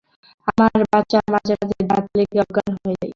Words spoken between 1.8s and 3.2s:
দাঁত লেগে অজ্ঞান হয়ে যায়।